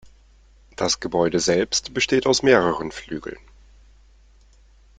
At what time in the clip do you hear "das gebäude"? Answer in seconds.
0.77-1.39